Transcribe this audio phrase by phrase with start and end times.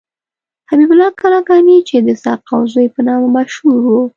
[0.69, 3.93] حبیب الله کلکانی چې د سقاو زوی په نامه مشهور و.